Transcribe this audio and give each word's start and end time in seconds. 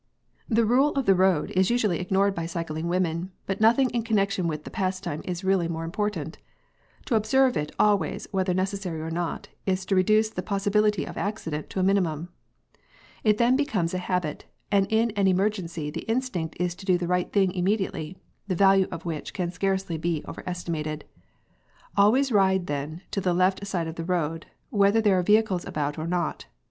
p> 0.49 0.55
The 0.55 0.65
rule 0.65 0.95
of 0.95 1.05
the 1.05 1.13
road 1.13 1.51
is 1.51 1.69
usually 1.69 1.99
ignored 1.99 2.33
by 2.33 2.47
cycling 2.47 2.87
women, 2.87 3.29
but 3.45 3.61
nothing 3.61 3.91
in 3.91 4.01
connection 4.01 4.47
with 4.47 4.63
the 4.63 4.71
pastime 4.71 5.21
is 5.25 5.43
really 5.43 5.67
more 5.67 5.83
important. 5.83 6.39
To 7.05 7.13
observe 7.13 7.55
it 7.55 7.71
always 7.77 8.25
whether 8.31 8.51
necessary 8.55 8.99
or 8.99 9.11
not, 9.11 9.49
is 9.67 9.85
to 9.85 9.95
reduce 9.95 10.31
the 10.31 10.41
possibility 10.41 11.05
of 11.05 11.19
accident 11.19 11.69
to 11.69 11.79
a 11.79 11.83
minimum. 11.83 12.29
It 13.23 13.37
then 13.37 13.55
becomes 13.55 13.93
a 13.93 13.99
habit, 13.99 14.45
and 14.71 14.91
in 14.91 15.11
an 15.11 15.27
emergency 15.27 15.91
the 15.91 16.01
instinct 16.09 16.55
is 16.59 16.73
to 16.77 16.85
do 16.87 16.97
the 16.97 17.05
right 17.05 17.31
thing 17.31 17.53
immediately, 17.53 18.17
the 18.47 18.55
value 18.55 18.87
of 18.91 19.05
which 19.05 19.33
can 19.35 19.51
scarcely 19.51 19.99
be 19.99 20.23
over 20.27 20.41
estimated. 20.47 21.05
Always 21.95 22.31
ride 22.31 22.65
then 22.65 23.03
to 23.11 23.21
the 23.21 23.35
left 23.35 23.67
side 23.67 23.85
of 23.85 23.97
the 23.97 24.03
road, 24.03 24.47
whether 24.71 24.99
there 24.99 25.19
are 25.19 25.21
vehicles 25.21 25.63
about 25.63 25.99
or 25.99 26.07
not. 26.07 26.47